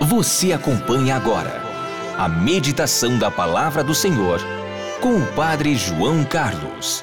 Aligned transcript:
Você 0.00 0.52
acompanha 0.52 1.16
agora 1.16 1.62
a 2.18 2.28
meditação 2.28 3.18
da 3.18 3.30
Palavra 3.30 3.82
do 3.82 3.94
Senhor 3.94 4.40
com 5.00 5.16
o 5.16 5.26
Padre 5.34 5.76
João 5.76 6.24
Carlos. 6.24 7.02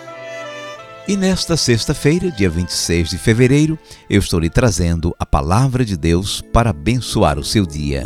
E 1.08 1.18
nesta 1.18 1.58
sexta-feira, 1.58 2.30
dia 2.30 2.50
26 2.50 3.10
de 3.10 3.18
fevereiro, 3.18 3.80
eu 4.10 4.20
estou 4.20 4.40
lhe 4.40 4.50
trazendo 4.50 5.16
a 5.18 5.26
Palavra 5.26 5.84
de 5.84 5.98
Deus 5.98 6.42
para 6.54 6.70
abençoar 6.70 7.40
o 7.40 7.44
seu 7.44 7.66
dia. 7.66 8.06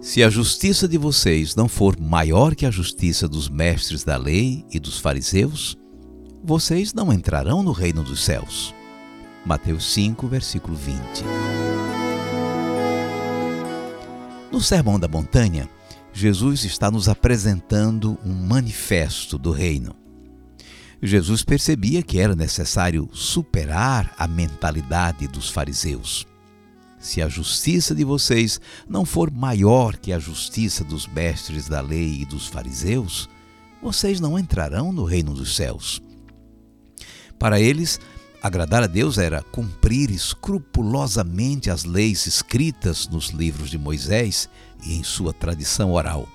Se 0.00 0.22
a 0.22 0.28
justiça 0.28 0.88
de 0.88 0.98
vocês 0.98 1.54
não 1.54 1.68
for 1.68 1.98
maior 2.00 2.54
que 2.56 2.66
a 2.66 2.70
justiça 2.70 3.28
dos 3.28 3.48
mestres 3.48 4.02
da 4.02 4.16
lei 4.16 4.64
e 4.70 4.80
dos 4.80 4.98
fariseus, 4.98 5.76
vocês 6.42 6.92
não 6.92 7.12
entrarão 7.12 7.62
no 7.62 7.72
reino 7.72 8.02
dos 8.02 8.24
céus. 8.24 8.74
Mateus 9.44 9.92
5, 9.92 10.28
versículo 10.28 10.76
20. 10.76 11.00
No 14.52 14.60
Sermão 14.60 15.00
da 15.00 15.08
Montanha, 15.08 15.68
Jesus 16.12 16.64
está 16.64 16.90
nos 16.90 17.08
apresentando 17.08 18.16
um 18.24 18.32
manifesto 18.32 19.36
do 19.36 19.50
reino. 19.50 19.96
Jesus 21.02 21.42
percebia 21.42 22.02
que 22.02 22.20
era 22.20 22.36
necessário 22.36 23.08
superar 23.12 24.14
a 24.16 24.28
mentalidade 24.28 25.26
dos 25.26 25.50
fariseus. 25.50 26.24
Se 27.00 27.20
a 27.20 27.28
justiça 27.28 27.96
de 27.96 28.04
vocês 28.04 28.60
não 28.88 29.04
for 29.04 29.28
maior 29.28 29.96
que 29.96 30.12
a 30.12 30.20
justiça 30.20 30.84
dos 30.84 31.08
mestres 31.08 31.68
da 31.68 31.80
lei 31.80 32.20
e 32.20 32.24
dos 32.24 32.46
fariseus, 32.46 33.28
vocês 33.82 34.20
não 34.20 34.38
entrarão 34.38 34.92
no 34.92 35.02
reino 35.02 35.34
dos 35.34 35.56
céus. 35.56 36.00
Para 37.36 37.60
eles, 37.60 37.98
Agradar 38.42 38.82
a 38.82 38.88
Deus 38.88 39.18
era 39.18 39.40
cumprir 39.40 40.10
escrupulosamente 40.10 41.70
as 41.70 41.84
leis 41.84 42.26
escritas 42.26 43.06
nos 43.06 43.28
livros 43.28 43.70
de 43.70 43.78
Moisés 43.78 44.48
e 44.84 44.94
em 44.96 45.04
sua 45.04 45.32
tradição 45.32 45.92
oral. 45.92 46.28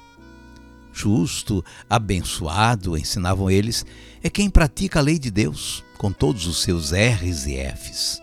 Justo, 0.94 1.62
abençoado, 1.90 2.98
ensinavam 2.98 3.52
eles, 3.52 3.86
é 4.24 4.30
quem 4.30 4.50
pratica 4.50 5.00
a 5.00 5.02
lei 5.02 5.20
de 5.20 5.30
Deus, 5.30 5.84
com 5.98 6.10
todos 6.10 6.48
os 6.48 6.64
seus 6.64 6.94
R's 6.94 7.46
e 7.46 7.58
F's. 7.76 8.22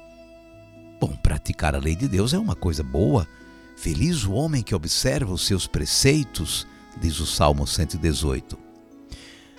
Bom, 0.99 1.15
praticar 1.23 1.75
a 1.75 1.79
lei 1.79 1.95
de 1.95 2.09
Deus 2.09 2.33
é 2.33 2.39
uma 2.39 2.57
coisa 2.57 2.83
boa. 2.83 3.29
Feliz 3.77 4.25
o 4.25 4.33
homem 4.33 4.63
que 4.63 4.75
observa 4.75 5.31
os 5.31 5.45
seus 5.45 5.67
preceitos, 5.67 6.67
diz 6.99 7.21
o 7.21 7.27
Salmo 7.27 7.67
118. 7.67 8.59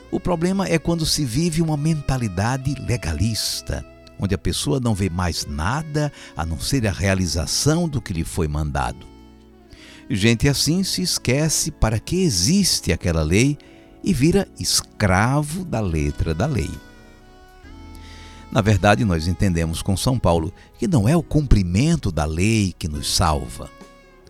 O 0.09 0.19
problema 0.19 0.67
é 0.67 0.79
quando 0.79 1.05
se 1.05 1.23
vive 1.23 1.61
uma 1.61 1.77
mentalidade 1.77 2.73
legalista 2.81 3.85
onde 4.19 4.35
a 4.35 4.37
pessoa 4.37 4.79
não 4.79 4.93
vê 4.93 5.09
mais 5.09 5.45
nada 5.45 6.11
a 6.35 6.45
não 6.45 6.59
ser 6.59 6.87
a 6.87 6.91
realização 6.91 7.87
do 7.87 8.01
que 8.01 8.13
lhe 8.13 8.23
foi 8.23 8.47
mandado. 8.47 9.05
Gente 10.09 10.47
assim 10.47 10.83
se 10.83 11.01
esquece 11.01 11.71
para 11.71 11.99
que 11.99 12.23
existe 12.23 12.93
aquela 12.93 13.23
lei 13.23 13.57
e 14.03 14.13
vira 14.13 14.47
escravo 14.59 15.65
da 15.65 15.79
letra 15.79 16.33
da 16.33 16.45
lei. 16.45 16.69
Na 18.51 18.61
verdade, 18.61 19.03
nós 19.03 19.27
entendemos 19.27 19.81
com 19.81 19.97
São 19.97 20.17
Paulo 20.17 20.53
que 20.77 20.87
não 20.87 21.09
é 21.09 21.17
o 21.17 21.23
cumprimento 21.23 22.11
da 22.11 22.23
lei 22.23 22.73
que 22.77 22.87
nos 22.87 23.13
salva. 23.13 23.69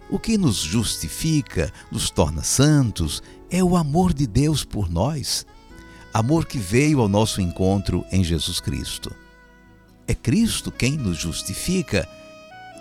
O 0.09 0.17
que 0.17 0.37
nos 0.37 0.57
justifica, 0.57 1.71
nos 1.91 2.09
torna 2.09 2.41
santos, 2.41 3.21
é 3.49 3.63
o 3.63 3.75
amor 3.75 4.13
de 4.13 4.25
Deus 4.25 4.63
por 4.63 4.89
nós, 4.89 5.45
amor 6.13 6.45
que 6.45 6.57
veio 6.57 7.01
ao 7.01 7.09
nosso 7.09 7.41
encontro 7.41 8.05
em 8.11 8.23
Jesus 8.23 8.59
Cristo. 8.59 9.13
É 10.07 10.13
Cristo 10.13 10.71
quem 10.71 10.91
nos 10.91 11.17
justifica 11.17 12.07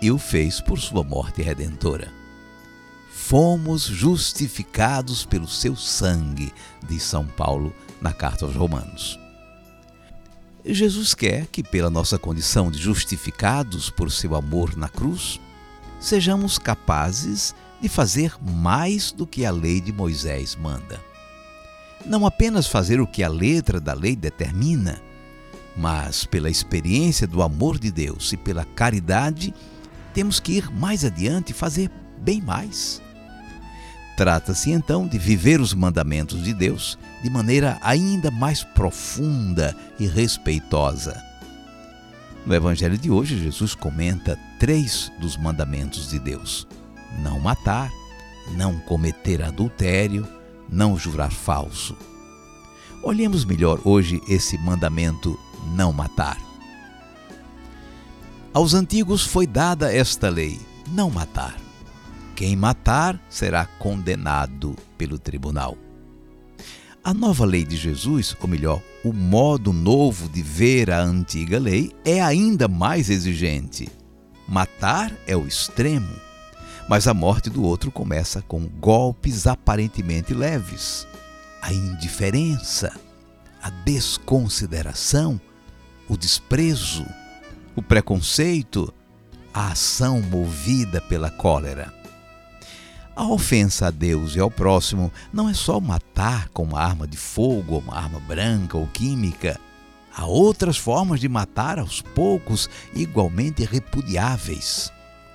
e 0.01 0.11
o 0.11 0.17
fez 0.17 0.61
por 0.61 0.79
sua 0.79 1.03
morte 1.03 1.41
redentora. 1.41 2.11
Fomos 3.11 3.83
justificados 3.83 5.25
pelo 5.25 5.47
seu 5.47 5.75
sangue, 5.75 6.53
diz 6.87 7.01
São 7.01 7.25
Paulo 7.25 7.73
na 7.99 8.13
carta 8.13 8.45
aos 8.45 8.55
Romanos. 8.55 9.19
Jesus 10.63 11.13
quer 11.13 11.47
que, 11.47 11.63
pela 11.63 11.89
nossa 11.89 12.19
condição 12.19 12.69
de 12.69 12.79
justificados 12.79 13.89
por 13.89 14.11
seu 14.11 14.35
amor 14.35 14.75
na 14.75 14.89
cruz, 14.89 15.39
sejamos 15.99 16.59
capazes 16.59 17.55
de 17.81 17.89
fazer 17.89 18.35
mais 18.41 19.11
do 19.11 19.25
que 19.25 19.45
a 19.45 19.51
lei 19.51 19.81
de 19.81 19.91
Moisés 19.91 20.55
manda. 20.55 20.99
Não 22.05 22.25
apenas 22.25 22.67
fazer 22.67 22.99
o 22.99 23.07
que 23.07 23.23
a 23.23 23.29
letra 23.29 23.79
da 23.79 23.93
lei 23.93 24.15
determina, 24.15 25.01
mas 25.75 26.25
pela 26.25 26.49
experiência 26.49 27.27
do 27.27 27.41
amor 27.41 27.77
de 27.77 27.91
Deus 27.91 28.31
e 28.33 28.37
pela 28.37 28.63
caridade, 28.63 29.53
temos 30.13 30.39
que 30.39 30.53
ir 30.53 30.71
mais 30.71 31.03
adiante 31.03 31.49
e 31.51 31.53
fazer 31.53 31.91
bem 32.17 32.41
mais. 32.41 33.01
Trata-se 34.15 34.71
então 34.71 35.05
de 35.05 35.17
viver 35.17 35.59
os 35.59 35.73
mandamentos 35.73 36.41
de 36.41 36.53
Deus 36.53 36.97
de 37.21 37.29
maneira 37.29 37.77
ainda 37.81 38.31
mais 38.31 38.63
profunda 38.63 39.75
e 39.99 40.05
respeitosa. 40.07 41.21
No 42.45 42.53
Evangelho 42.53 42.97
de 42.97 43.09
hoje, 43.09 43.39
Jesus 43.39 43.73
comenta 43.73 44.39
três 44.59 45.11
dos 45.19 45.35
mandamentos 45.35 46.09
de 46.09 46.19
Deus: 46.19 46.67
não 47.19 47.39
matar, 47.39 47.91
não 48.55 48.77
cometer 48.79 49.41
adultério, 49.41 50.25
não 50.69 50.97
jurar 50.97 51.31
falso. 51.31 51.97
Olhemos 53.03 53.43
melhor 53.43 53.81
hoje 53.83 54.21
esse 54.29 54.57
mandamento 54.57 55.37
não 55.65 55.91
matar. 55.91 56.37
Aos 58.53 58.73
antigos 58.73 59.25
foi 59.25 59.45
dada 59.45 59.93
esta 59.93 60.29
lei: 60.29 60.59
não 60.89 61.09
matar. 61.09 61.57
Quem 62.35 62.55
matar 62.55 63.19
será 63.29 63.65
condenado 63.65 64.75
pelo 64.97 65.17
tribunal. 65.17 65.77
A 67.03 67.13
nova 67.13 67.45
lei 67.45 67.63
de 67.63 67.77
Jesus, 67.77 68.35
ou 68.41 68.47
melhor, 68.47 68.81
o 69.03 69.13
modo 69.13 69.71
novo 69.71 70.27
de 70.27 70.41
ver 70.41 70.89
a 70.89 71.01
antiga 71.01 71.59
lei, 71.59 71.93
é 72.03 72.21
ainda 72.21 72.67
mais 72.67 73.09
exigente. 73.09 73.87
Matar 74.47 75.13
é 75.27 75.35
o 75.37 75.45
extremo, 75.45 76.15
mas 76.89 77.07
a 77.07 77.13
morte 77.13 77.49
do 77.49 77.63
outro 77.63 77.91
começa 77.91 78.41
com 78.41 78.65
golpes 78.65 79.45
aparentemente 79.47 80.33
leves. 80.33 81.05
A 81.61 81.71
indiferença, 81.73 82.91
a 83.61 83.69
desconsideração 83.69 85.39
o 86.07 86.17
desprezo, 86.17 87.05
o 87.75 87.81
preconceito, 87.81 88.93
a 89.53 89.71
ação 89.71 90.21
movida 90.21 91.01
pela 91.01 91.29
cólera. 91.29 91.93
A 93.15 93.25
ofensa 93.27 93.87
a 93.87 93.91
Deus 93.91 94.35
e 94.35 94.39
ao 94.39 94.51
próximo 94.51 95.11
não 95.31 95.47
é 95.49 95.53
só 95.53 95.79
matar 95.79 96.49
com 96.49 96.63
uma 96.63 96.81
arma 96.81 97.07
de 97.07 97.15
fogo, 97.15 97.77
uma 97.77 97.95
arma 97.95 98.19
branca 98.19 98.77
ou 98.77 98.87
química. 98.87 99.59
Há 100.13 100.25
outras 100.25 100.77
formas 100.77 101.21
de 101.21 101.29
matar 101.29 101.79
aos 101.79 102.01
poucos 102.01 102.69
igualmente 102.93 103.63
repudiáveis: 103.63 104.91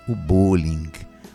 o 0.07 0.15
bullying, 0.15 0.91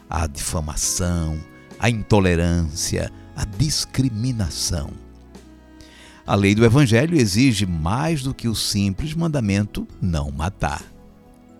a 0.07 0.27
difamação, 0.27 1.39
a 1.79 1.89
intolerância, 1.89 3.11
a 3.35 3.43
discriminação. 3.43 5.04
A 6.27 6.33
lei 6.33 6.55
do 6.55 6.65
Evangelho 6.65 7.15
exige 7.15 7.67
mais 7.67 8.23
do 8.23 8.33
que 8.33 8.47
o 8.47 8.55
simples 8.55 9.13
mandamento 9.13 9.87
não 10.01 10.31
matar. 10.31 10.81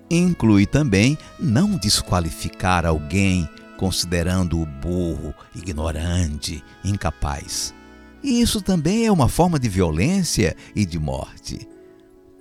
inclui 0.09 0.65
também 0.65 1.17
não 1.39 1.77
desqualificar 1.77 2.85
alguém 2.85 3.50
considerando-o 3.77 4.65
burro, 4.65 5.33
ignorante, 5.56 6.63
incapaz. 6.83 7.73
E 8.23 8.41
isso 8.41 8.62
também 8.62 9.06
é 9.06 9.12
uma 9.12 9.27
forma 9.27 9.59
de 9.59 9.67
violência 9.69 10.56
e 10.75 10.85
de 10.85 10.97
morte. 10.97 11.67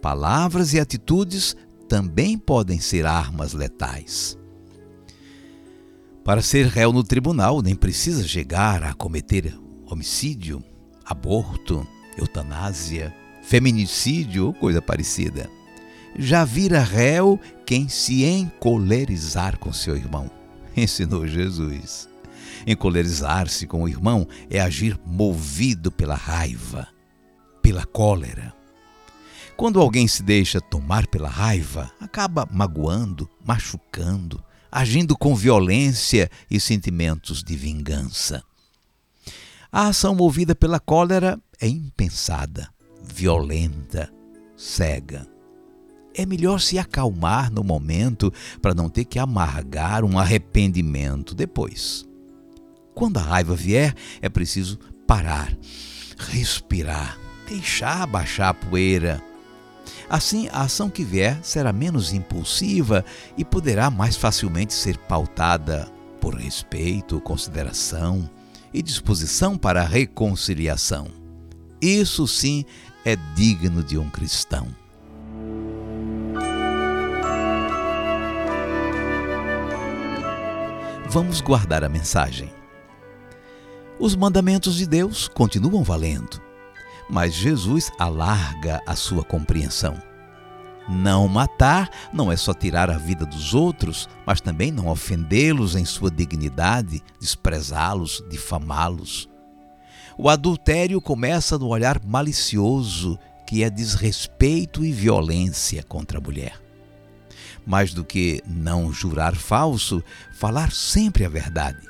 Palavras 0.01 0.73
e 0.73 0.81
atitudes 0.81 1.57
também 1.89 2.39
podem 2.39 2.81
ser 2.81 3.07
armas 3.07 3.53
letais. 3.53 4.39
Para 6.25 6.41
ser 6.41 6.67
réu 6.67 6.93
no 6.93 7.03
tribunal, 7.03 7.61
nem 7.61 7.75
precisa 7.75 8.27
chegar 8.27 8.83
a 8.83 8.95
cometer 8.95 9.55
homicídio, 9.87 10.63
aborto, 11.05 11.87
eutanásia, 12.19 13.15
feminicídio 13.43 14.47
ou 14.47 14.55
coisa 14.55 14.81
parecida. 14.81 15.51
Já 16.17 16.45
vira 16.45 16.81
réu 16.81 17.41
quem 17.67 17.89
se 17.89 18.25
encolerizar 18.25 19.59
com 19.59 19.73
seu 19.73 19.97
irmão, 19.97 20.31
ensinou 20.77 21.27
Jesus. 21.27 22.09
Encolerizar-se 22.67 23.67
com 23.67 23.83
o 23.83 23.89
irmão 23.89 24.27
é 24.49 24.61
agir 24.61 24.99
movido 25.05 25.91
pela 25.91 26.15
raiva, 26.15 26.89
pela 27.61 27.85
cólera. 27.85 28.55
Quando 29.57 29.81
alguém 29.81 30.09
se 30.09 30.23
deixa 30.23 30.61
tomar 30.61 31.07
pela 31.07 31.29
raiva, 31.29 31.91
acaba 32.01 32.49
magoando, 32.51 33.29
machucando, 33.45 34.43
agindo 34.71 35.17
com 35.17 35.37
violência 35.37 36.29
e 36.51 36.59
sentimentos 36.59 37.45
de 37.45 37.55
vingança. 37.55 38.43
A 39.71 39.89
ação 39.89 40.15
movida 40.15 40.55
pela 40.55 40.81
cólera 40.81 41.39
é 41.65 41.67
impensada, 41.67 42.69
violenta, 43.03 44.13
cega. 44.55 45.27
É 46.15 46.27
melhor 46.27 46.61
se 46.61 46.79
acalmar 46.79 47.51
no 47.51 47.65
momento 47.65 48.31
para 48.61 48.75
não 48.75 48.91
ter 48.91 49.07
que 49.07 49.19
amargar 49.19 50.05
um 50.05 50.19
arrependimento 50.19 51.35
depois. 51.35 52.07
Quando 52.95 53.17
a 53.17 53.23
raiva 53.23 53.57
vier, 53.57 53.95
é 54.21 54.29
preciso 54.29 54.79
parar, 55.07 55.57
respirar, 56.19 57.19
deixar 57.49 58.07
baixar 58.07 58.51
a 58.51 58.55
poeira. 58.55 59.23
Assim, 60.11 60.49
a 60.53 60.65
ação 60.65 60.91
que 60.91 61.03
vier 61.03 61.41
será 61.43 61.73
menos 61.73 62.13
impulsiva 62.13 63.03
e 63.39 63.45
poderá 63.45 63.89
mais 63.89 64.17
facilmente 64.17 64.75
ser 64.75 64.99
pautada 64.99 65.91
por 66.21 66.35
respeito, 66.35 67.23
consideração 67.23 68.29
e 68.71 68.83
disposição 68.83 69.57
para 69.57 69.83
reconciliação. 69.83 71.24
Isso 71.85 72.27
sim 72.27 72.65
é 73.05 73.15
digno 73.15 73.85
de 73.85 73.99
um 73.99 74.09
cristão. 74.09 74.75
Vamos 81.11 81.43
guardar 81.43 81.85
a 81.85 81.89
mensagem. 81.91 82.51
Os 84.01 84.17
mandamentos 84.17 84.77
de 84.77 84.87
Deus 84.87 85.29
continuam 85.29 85.85
valendo, 85.85 86.41
mas 87.11 87.35
Jesus 87.35 87.93
alarga 87.99 88.81
a 88.87 88.97
sua 88.97 89.23
compreensão. 89.23 90.03
Não 90.89 91.29
matar 91.29 91.91
não 92.15 92.33
é 92.33 92.37
só 92.39 92.55
tirar 92.55 92.89
a 92.89 92.97
vida 92.97 93.27
dos 93.27 93.53
outros, 93.53 94.09
mas 94.25 94.41
também 94.41 94.73
não 94.73 94.89
ofendê-los 94.89 95.77
em 95.77 95.85
sua 95.85 96.11
dignidade, 96.11 97.03
desprezá-los, 97.21 98.25
difamá-los. 98.31 99.34
O 100.17 100.29
adultério 100.29 101.01
começa 101.01 101.59
no 101.59 101.69
olhar 101.69 102.01
malicioso, 102.05 103.19
que 103.47 103.65
é 103.65 103.71
desrespeito 103.71 104.85
e 104.85 104.93
violência 104.93 105.83
contra 105.83 106.19
a 106.19 106.21
mulher. 106.21 106.61
Mais 107.67 107.93
do 107.93 108.05
que 108.05 108.43
não 108.47 108.93
jurar 108.93 109.35
falso, 109.35 110.03
falar 110.33 110.71
sempre 110.73 111.25
a 111.25 111.29
verdade. 111.29 111.81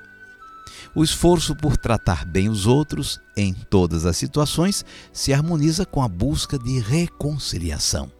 O 0.95 1.03
esforço 1.03 1.57
por 1.57 1.77
tratar 1.77 2.25
bem 2.25 2.49
os 2.49 2.67
outros 2.67 3.21
em 3.37 3.53
todas 3.53 4.07
as 4.07 4.17
situações 4.17 4.85
se 5.13 5.33
harmoniza 5.33 5.85
com 5.85 6.01
a 6.03 6.09
busca 6.09 6.59
de 6.59 6.79
reconciliação. 6.79 8.11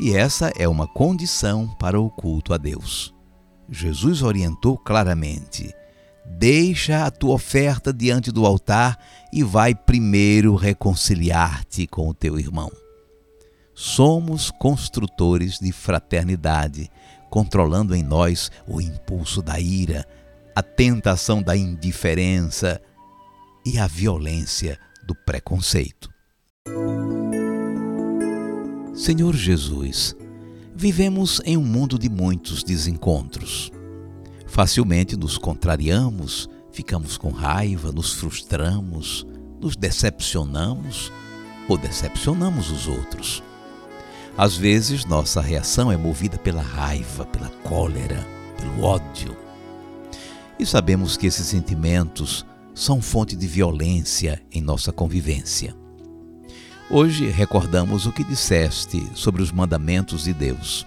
E 0.00 0.14
essa 0.14 0.52
é 0.56 0.68
uma 0.68 0.86
condição 0.86 1.68
para 1.78 2.00
o 2.00 2.10
culto 2.10 2.52
a 2.52 2.56
Deus. 2.56 3.14
Jesus 3.68 4.22
orientou 4.22 4.76
claramente: 4.76 5.72
deixa 6.28 7.04
a 7.04 7.10
tua 7.10 7.34
oferta 7.34 7.92
diante 7.92 8.30
do 8.30 8.44
altar 8.44 8.98
e 9.32 9.42
vai 9.42 9.74
primeiro 9.74 10.54
reconciliar-te 10.54 11.86
com 11.86 12.08
o 12.08 12.14
teu 12.14 12.38
irmão. 12.38 12.70
Somos 13.74 14.50
construtores 14.50 15.58
de 15.58 15.72
fraternidade, 15.72 16.90
controlando 17.30 17.94
em 17.94 18.02
nós 18.02 18.50
o 18.66 18.80
impulso 18.80 19.40
da 19.40 19.58
ira, 19.58 20.06
a 20.54 20.62
tentação 20.62 21.42
da 21.42 21.56
indiferença 21.56 22.80
e 23.64 23.78
a 23.78 23.86
violência 23.86 24.78
do 25.06 25.14
preconceito. 25.14 26.10
Senhor 28.94 29.34
Jesus, 29.34 30.16
vivemos 30.74 31.40
em 31.44 31.56
um 31.56 31.64
mundo 31.64 31.98
de 31.98 32.08
muitos 32.08 32.64
desencontros. 32.64 33.70
Facilmente 34.58 35.16
nos 35.16 35.38
contrariamos, 35.38 36.50
ficamos 36.72 37.16
com 37.16 37.30
raiva, 37.30 37.92
nos 37.92 38.14
frustramos, 38.14 39.24
nos 39.60 39.76
decepcionamos 39.76 41.12
ou 41.68 41.78
decepcionamos 41.78 42.68
os 42.68 42.88
outros. 42.88 43.40
Às 44.36 44.56
vezes, 44.56 45.04
nossa 45.04 45.40
reação 45.40 45.92
é 45.92 45.96
movida 45.96 46.36
pela 46.38 46.60
raiva, 46.60 47.24
pela 47.26 47.48
cólera, 47.62 48.26
pelo 48.56 48.82
ódio 48.82 49.36
e 50.58 50.66
sabemos 50.66 51.16
que 51.16 51.28
esses 51.28 51.46
sentimentos 51.46 52.44
são 52.74 53.00
fonte 53.00 53.36
de 53.36 53.46
violência 53.46 54.42
em 54.50 54.60
nossa 54.60 54.90
convivência. 54.90 55.72
Hoje 56.90 57.28
recordamos 57.28 58.06
o 58.06 58.12
que 58.12 58.24
disseste 58.24 59.08
sobre 59.14 59.40
os 59.40 59.52
mandamentos 59.52 60.24
de 60.24 60.32
Deus. 60.32 60.84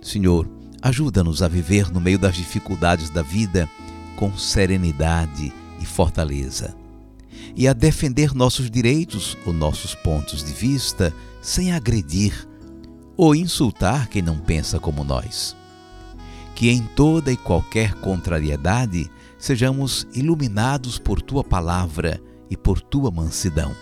Senhor, 0.00 0.57
ajuda-nos 0.82 1.42
a 1.42 1.48
viver 1.48 1.90
no 1.90 2.00
meio 2.00 2.18
das 2.18 2.36
dificuldades 2.36 3.10
da 3.10 3.22
vida 3.22 3.68
com 4.16 4.36
serenidade 4.36 5.52
e 5.80 5.86
fortaleza, 5.86 6.74
e 7.54 7.68
a 7.68 7.72
defender 7.72 8.34
nossos 8.34 8.70
direitos 8.70 9.36
ou 9.46 9.52
nossos 9.52 9.94
pontos 9.94 10.44
de 10.44 10.52
vista 10.52 11.14
sem 11.40 11.72
agredir 11.72 12.48
ou 13.16 13.34
insultar 13.34 14.08
quem 14.08 14.22
não 14.22 14.38
pensa 14.38 14.78
como 14.78 15.04
nós 15.04 15.56
que 16.58 16.70
em 16.70 16.82
toda 16.82 17.30
e 17.30 17.36
qualquer 17.36 17.94
contrariedade 17.94 19.08
sejamos 19.38 20.08
iluminados 20.12 20.98
por 20.98 21.22
tua 21.22 21.44
palavra 21.44 22.20
e 22.50 22.56
por 22.56 22.80
tua 22.80 23.12
mansidão. 23.12 23.72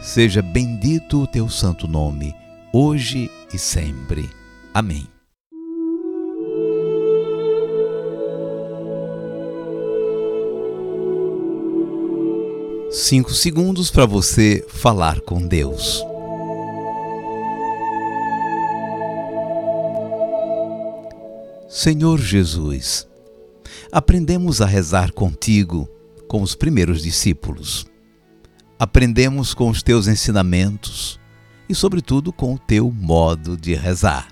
Seja 0.00 0.40
bendito 0.40 1.22
o 1.22 1.26
teu 1.26 1.46
santo 1.46 1.86
nome, 1.86 2.34
hoje 2.72 3.30
e 3.52 3.58
sempre. 3.58 4.30
Amém. 4.72 5.13
Cinco 12.96 13.34
segundos 13.34 13.90
para 13.90 14.06
você 14.06 14.64
falar 14.68 15.20
com 15.22 15.44
Deus. 15.44 16.00
Senhor 21.68 22.20
Jesus, 22.20 23.04
aprendemos 23.90 24.60
a 24.60 24.66
rezar 24.66 25.10
contigo 25.10 25.88
com 26.28 26.40
os 26.40 26.54
primeiros 26.54 27.02
discípulos. 27.02 27.84
Aprendemos 28.78 29.54
com 29.54 29.68
os 29.68 29.82
teus 29.82 30.06
ensinamentos 30.06 31.18
e, 31.68 31.74
sobretudo, 31.74 32.32
com 32.32 32.54
o 32.54 32.58
teu 32.60 32.92
modo 32.92 33.56
de 33.56 33.74
rezar. 33.74 34.28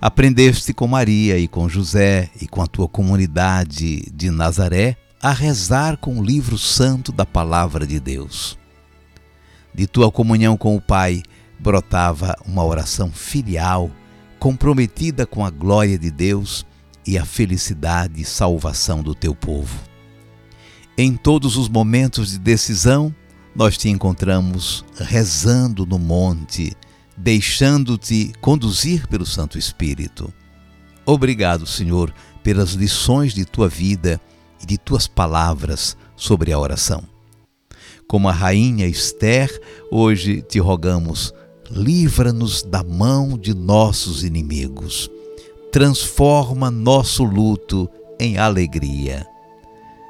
Aprendeste 0.00 0.72
com 0.72 0.86
Maria 0.86 1.38
e 1.38 1.46
com 1.46 1.68
José 1.68 2.30
e 2.40 2.48
com 2.48 2.62
a 2.62 2.66
tua 2.66 2.88
comunidade 2.88 4.10
de 4.14 4.30
Nazaré 4.30 4.96
a 5.22 5.32
rezar 5.32 5.98
com 5.98 6.18
o 6.18 6.24
livro 6.24 6.56
santo 6.56 7.12
da 7.12 7.26
Palavra 7.26 7.86
de 7.86 8.00
Deus. 8.00 8.58
De 9.74 9.86
tua 9.86 10.10
comunhão 10.10 10.56
com 10.56 10.74
o 10.74 10.80
Pai 10.80 11.22
brotava 11.58 12.34
uma 12.46 12.64
oração 12.64 13.12
filial 13.12 13.90
comprometida 14.38 15.26
com 15.26 15.44
a 15.44 15.50
glória 15.50 15.98
de 15.98 16.10
Deus 16.10 16.64
e 17.06 17.18
a 17.18 17.26
felicidade 17.26 18.22
e 18.22 18.24
salvação 18.24 19.02
do 19.02 19.14
teu 19.14 19.34
povo. 19.34 19.78
Em 20.96 21.14
todos 21.14 21.58
os 21.58 21.68
momentos 21.68 22.30
de 22.30 22.38
decisão, 22.38 23.14
nós 23.54 23.76
te 23.76 23.90
encontramos 23.90 24.84
rezando 24.96 25.84
no 25.84 25.98
monte, 25.98 26.74
deixando-te 27.14 28.32
conduzir 28.40 29.06
pelo 29.06 29.26
Santo 29.26 29.58
Espírito. 29.58 30.32
Obrigado, 31.04 31.66
Senhor, 31.66 32.12
pelas 32.42 32.70
lições 32.70 33.34
de 33.34 33.44
tua 33.44 33.68
vida 33.68 34.18
e 34.60 34.66
de 34.66 34.78
tuas 34.78 35.06
palavras 35.06 35.96
sobre 36.16 36.52
a 36.52 36.58
oração. 36.58 37.02
Como 38.06 38.28
a 38.28 38.32
rainha 38.32 38.86
Esther, 38.86 39.48
hoje 39.90 40.42
te 40.42 40.58
rogamos, 40.58 41.32
livra-nos 41.70 42.62
da 42.62 42.82
mão 42.82 43.38
de 43.38 43.54
nossos 43.54 44.24
inimigos. 44.24 45.08
Transforma 45.70 46.70
nosso 46.70 47.22
luto 47.22 47.88
em 48.18 48.36
alegria. 48.36 49.26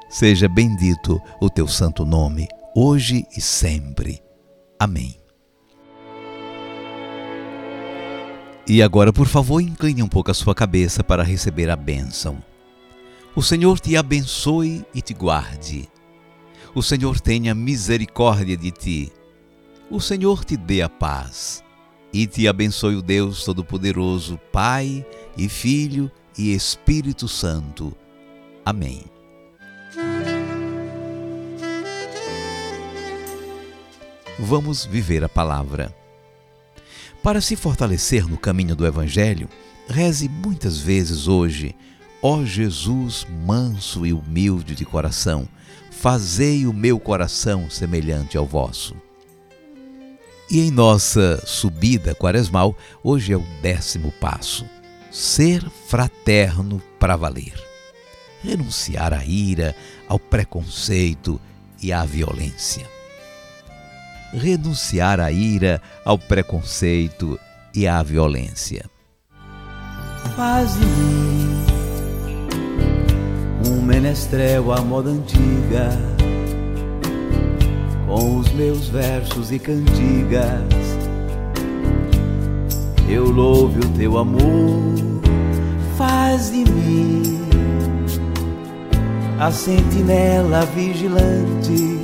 Seja 0.08 0.48
bendito 0.48 1.20
o 1.40 1.50
teu 1.50 1.68
santo 1.68 2.04
nome, 2.04 2.48
hoje 2.74 3.24
e 3.36 3.40
sempre. 3.40 4.22
Amém. 4.78 5.20
E 8.66 8.82
agora, 8.82 9.12
por 9.12 9.26
favor, 9.26 9.60
incline 9.60 10.02
um 10.02 10.08
pouco 10.08 10.30
a 10.30 10.34
sua 10.34 10.54
cabeça 10.54 11.04
para 11.04 11.22
receber 11.22 11.68
a 11.68 11.76
bênção. 11.76 12.42
O 13.34 13.42
Senhor 13.42 13.78
te 13.78 13.96
abençoe 13.96 14.84
e 14.92 15.00
te 15.00 15.14
guarde. 15.14 15.88
O 16.74 16.82
Senhor 16.82 17.20
tenha 17.20 17.54
misericórdia 17.54 18.56
de 18.56 18.72
ti. 18.72 19.12
O 19.88 20.00
Senhor 20.00 20.44
te 20.44 20.56
dê 20.56 20.82
a 20.82 20.88
paz. 20.88 21.62
E 22.12 22.26
te 22.26 22.48
abençoe 22.48 22.96
o 22.96 23.02
Deus 23.02 23.44
Todo-Poderoso, 23.44 24.36
Pai 24.52 25.06
e 25.36 25.48
Filho 25.48 26.10
e 26.36 26.52
Espírito 26.52 27.28
Santo. 27.28 27.96
Amém. 28.64 29.04
Vamos 34.40 34.84
viver 34.84 35.22
a 35.22 35.28
palavra. 35.28 35.94
Para 37.22 37.40
se 37.40 37.54
fortalecer 37.54 38.26
no 38.26 38.36
caminho 38.36 38.74
do 38.74 38.84
Evangelho, 38.84 39.48
reze 39.88 40.28
muitas 40.28 40.78
vezes 40.78 41.28
hoje 41.28 41.76
Ó 42.22 42.44
Jesus 42.44 43.26
manso 43.46 44.04
e 44.04 44.12
humilde 44.12 44.74
de 44.74 44.84
coração, 44.84 45.48
fazei 45.90 46.66
o 46.66 46.72
meu 46.72 47.00
coração 47.00 47.70
semelhante 47.70 48.36
ao 48.36 48.44
vosso. 48.44 48.94
E 50.50 50.60
em 50.60 50.70
nossa 50.70 51.40
subida 51.46 52.14
quaresmal, 52.14 52.76
hoje 53.02 53.32
é 53.32 53.36
o 53.36 53.44
décimo 53.62 54.12
passo: 54.20 54.66
ser 55.10 55.64
fraterno 55.86 56.82
para 56.98 57.16
valer. 57.16 57.54
Renunciar 58.42 59.12
à 59.14 59.24
ira, 59.24 59.74
ao 60.08 60.18
preconceito 60.18 61.40
e 61.80 61.92
à 61.92 62.04
violência. 62.04 62.86
Renunciar 64.32 65.20
à 65.20 65.30
ira, 65.30 65.80
ao 66.04 66.18
preconceito 66.18 67.38
e 67.74 67.86
à 67.86 68.02
violência. 68.02 68.88
Faz-me 70.36 71.39
um 73.66 73.82
menestrel 73.82 74.72
à 74.72 74.80
moda 74.80 75.10
antiga, 75.10 75.90
com 78.06 78.38
os 78.38 78.50
meus 78.52 78.88
versos 78.88 79.52
e 79.52 79.58
cantigas. 79.58 80.64
Eu 83.08 83.30
louve 83.30 83.80
o 83.80 83.88
teu 83.90 84.18
amor, 84.18 84.94
faz 85.96 86.50
de 86.50 86.64
mim 86.70 87.40
a 89.38 89.50
sentinela 89.50 90.66
vigilante, 90.74 92.00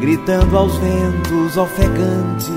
gritando 0.00 0.56
aos 0.56 0.74
ventos 0.76 1.56
ofegante. 1.56 2.50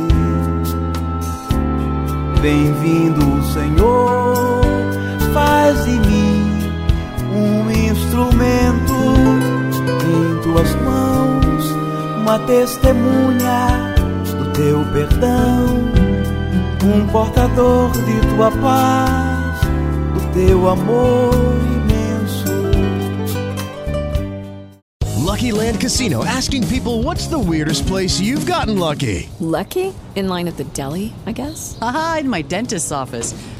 Bem-vindo, 2.41 3.43
Senhor, 3.53 4.35
faz 5.33 5.85
de 5.85 5.91
mim 5.91 6.22
um 7.33 7.71
instrumento 7.71 8.93
em 10.05 10.41
tuas 10.43 10.75
mãos, 10.81 11.65
uma 12.21 12.39
testemunha 12.39 13.95
do 14.37 14.53
teu 14.53 14.85
perdão, 14.93 15.65
um 16.83 17.07
portador 17.07 17.91
de 17.91 18.35
tua 18.35 18.51
paz, 18.51 19.59
do 20.13 20.33
teu 20.33 20.69
amor 20.69 21.33
imenso. 21.33 22.53
Lucky 25.25 25.51
Land 25.51 25.79
Casino 25.79 26.23
asking 26.23 26.67
people 26.67 27.01
what's 27.03 27.27
the 27.27 27.39
weirdest 27.39 27.87
place 27.87 28.19
you've 28.19 28.45
gotten 28.45 28.77
lucky? 28.77 29.29
Lucky? 29.39 29.93
In 30.15 30.27
line 30.27 30.47
at 30.47 30.57
the 30.57 30.65
deli, 30.75 31.11
I 31.25 31.31
guess? 31.31 31.77
Aha, 31.81 32.17
in 32.21 32.29
my 32.29 32.43
dentist's 32.43 32.91
office. 32.91 33.33